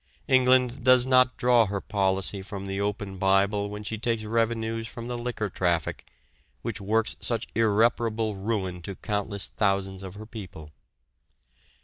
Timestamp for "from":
2.41-2.65, 4.87-5.05